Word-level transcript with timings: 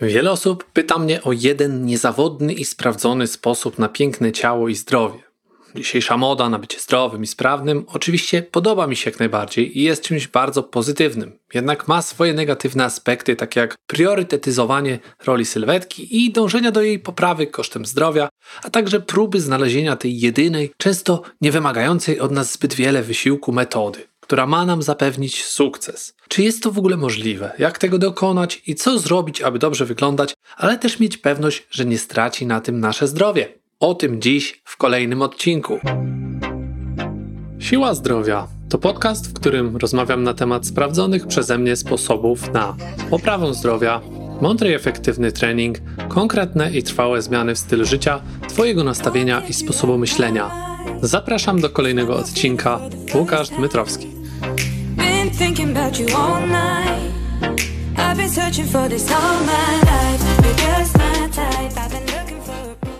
Wiele 0.00 0.30
osób 0.30 0.64
pyta 0.72 0.98
mnie 0.98 1.22
o 1.22 1.32
jeden 1.32 1.86
niezawodny 1.86 2.52
i 2.52 2.64
sprawdzony 2.64 3.26
sposób 3.26 3.78
na 3.78 3.88
piękne 3.88 4.32
ciało 4.32 4.68
i 4.68 4.74
zdrowie. 4.74 5.18
Dzisiejsza 5.74 6.16
moda 6.16 6.48
na 6.48 6.58
bycie 6.58 6.80
zdrowym 6.80 7.22
i 7.22 7.26
sprawnym 7.26 7.84
oczywiście 7.88 8.42
podoba 8.42 8.86
mi 8.86 8.96
się 8.96 9.10
jak 9.10 9.18
najbardziej 9.18 9.78
i 9.78 9.82
jest 9.82 10.02
czymś 10.02 10.28
bardzo 10.28 10.62
pozytywnym. 10.62 11.38
Jednak 11.54 11.88
ma 11.88 12.02
swoje 12.02 12.34
negatywne 12.34 12.84
aspekty, 12.84 13.36
takie 13.36 13.60
jak 13.60 13.74
priorytetyzowanie 13.86 14.98
roli 15.24 15.44
sylwetki 15.44 16.24
i 16.24 16.32
dążenia 16.32 16.70
do 16.70 16.82
jej 16.82 16.98
poprawy 16.98 17.46
kosztem 17.46 17.86
zdrowia, 17.86 18.28
a 18.62 18.70
także 18.70 19.00
próby 19.00 19.40
znalezienia 19.40 19.96
tej 19.96 20.20
jedynej, 20.20 20.72
często 20.76 21.22
nie 21.40 21.52
wymagającej 21.52 22.20
od 22.20 22.32
nas 22.32 22.52
zbyt 22.52 22.74
wiele 22.74 23.02
wysiłku 23.02 23.52
metody 23.52 24.06
która 24.24 24.46
ma 24.46 24.66
nam 24.66 24.82
zapewnić 24.82 25.44
sukces. 25.44 26.14
Czy 26.28 26.42
jest 26.42 26.62
to 26.62 26.70
w 26.70 26.78
ogóle 26.78 26.96
możliwe? 26.96 27.52
Jak 27.58 27.78
tego 27.78 27.98
dokonać 27.98 28.62
i 28.66 28.74
co 28.74 28.98
zrobić, 28.98 29.42
aby 29.42 29.58
dobrze 29.58 29.84
wyglądać, 29.84 30.34
ale 30.56 30.78
też 30.78 31.00
mieć 31.00 31.16
pewność, 31.16 31.66
że 31.70 31.84
nie 31.84 31.98
straci 31.98 32.46
na 32.46 32.60
tym 32.60 32.80
nasze 32.80 33.08
zdrowie? 33.08 33.48
O 33.80 33.94
tym 33.94 34.22
dziś 34.22 34.62
w 34.64 34.76
kolejnym 34.76 35.22
odcinku. 35.22 35.78
Siła 37.58 37.94
zdrowia 37.94 38.48
to 38.68 38.78
podcast, 38.78 39.30
w 39.30 39.32
którym 39.32 39.76
rozmawiam 39.76 40.22
na 40.22 40.34
temat 40.34 40.66
sprawdzonych 40.66 41.26
przeze 41.26 41.58
mnie 41.58 41.76
sposobów 41.76 42.52
na 42.52 42.76
poprawę 43.10 43.54
zdrowia, 43.54 44.00
mądry 44.40 44.70
i 44.70 44.74
efektywny 44.74 45.32
trening, 45.32 45.78
konkretne 46.08 46.72
i 46.72 46.82
trwałe 46.82 47.22
zmiany 47.22 47.54
w 47.54 47.58
stylu 47.58 47.84
życia, 47.84 48.20
Twojego 48.48 48.84
nastawienia 48.84 49.42
i 49.48 49.52
sposobu 49.52 49.98
myślenia. 49.98 50.50
Zapraszam 51.02 51.60
do 51.60 51.70
kolejnego 51.70 52.16
odcinka. 52.16 52.80
Łukasz 53.14 53.48
Dmytrowski. 53.48 54.23
Been 54.96 55.30
thinking 55.30 55.70
about 55.70 55.98
you 55.98 56.06
all 56.14 56.46
night. 56.46 57.12
I've 57.96 58.16
been 58.16 58.28
searching 58.28 58.66
for 58.66 58.88
this 58.88 59.10
all 59.10 59.40
my 59.44 59.82
life. 59.82 59.93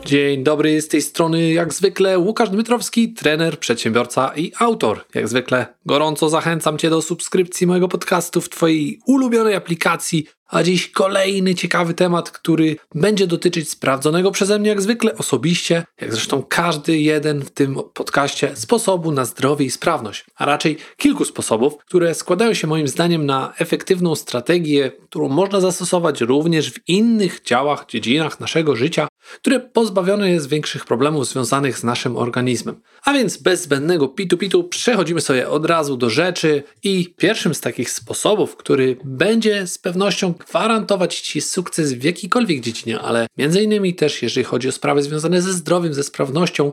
Dzień 0.05 0.43
dobry, 0.45 0.83
z 0.83 0.89
tej 0.89 1.03
strony 1.03 1.53
jak 1.53 1.75
zwykle 1.75 2.19
Łukasz 2.19 2.51
Dmytrowski, 2.51 3.13
trener, 3.13 3.59
przedsiębiorca 3.59 4.33
i 4.37 4.53
autor. 4.59 5.05
Jak 5.15 5.29
zwykle 5.29 5.67
gorąco 5.87 6.29
zachęcam 6.29 6.79
Cię 6.79 6.91
do 6.91 7.03
subskrypcji 7.03 7.67
mojego 7.67 7.89
podcastu 7.89 8.41
w 8.41 8.49
Twojej 8.49 9.01
ulubionej 9.07 9.55
aplikacji 9.55 10.27
a 10.55 10.63
dziś 10.63 10.91
kolejny 10.91 11.55
ciekawy 11.55 11.95
temat, 11.95 12.31
który 12.31 12.77
będzie 12.95 13.27
dotyczyć 13.27 13.71
sprawdzonego 13.71 14.31
przeze 14.31 14.59
mnie 14.59 14.69
jak 14.69 14.83
zwykle 14.83 15.15
osobiście, 15.17 15.85
jak 16.01 16.13
zresztą 16.13 16.43
każdy 16.43 16.99
jeden 16.99 17.43
w 17.43 17.51
tym 17.51 17.77
podcaście, 17.95 18.57
sposobu 18.57 19.13
na 19.13 19.25
zdrowie 19.25 19.67
i 19.67 19.71
sprawność, 19.71 20.25
a 20.37 20.45
raczej 20.45 20.77
kilku 20.97 21.25
sposobów, 21.25 21.77
które 21.77 22.15
składają 22.15 22.55
się 22.55 22.67
moim 22.67 22.89
zdaniem 22.89 23.27
na 23.27 23.53
efektywną 23.59 24.15
strategię, 24.15 24.93
którą 25.05 25.29
można 25.29 25.61
zastosować 25.61 26.21
również 26.21 26.73
w 26.73 26.89
innych 26.89 27.43
działach, 27.43 27.87
dziedzinach 27.89 28.41
naszego 28.41 28.77
życia, 28.77 29.09
które 29.37 29.61
pozbawione 29.61 30.31
jest 30.31 30.49
większych 30.49 30.85
problemów 30.85 31.29
związanych 31.29 31.79
z 31.79 31.85
naszym 31.85 32.17
organizmem. 32.17 32.81
A 33.05 33.13
więc 33.13 33.37
bez 33.37 33.63
zbędnego 33.63 34.09
pitu-pitu 34.09 34.65
przechodzimy 34.65 35.21
sobie 35.21 35.49
od 35.49 35.67
razu 35.67 35.97
do 35.97 36.11
rzeczy 36.11 36.63
i 36.83 37.15
pierwszym 37.17 37.55
z 37.55 37.61
takich 37.61 37.91
sposobów, 37.91 38.57
który 38.57 38.97
będzie 39.05 39.67
z 39.67 39.79
pewnością 39.79 40.33
gwarantować 40.33 41.21
Ci 41.21 41.41
sukces 41.41 41.93
w 41.93 42.05
jakiejkolwiek 42.05 42.61
dziedzinie, 42.61 43.01
ale 43.01 43.27
między 43.39 43.63
innymi 43.63 43.95
też 43.95 44.23
jeżeli 44.23 44.45
chodzi 44.45 44.69
o 44.69 44.73
sprawy 44.73 45.03
związane 45.03 45.43
ze 45.43 45.53
zdrowiem, 45.53 45.95
ze 45.95 46.03
sprawnością, 46.03 46.71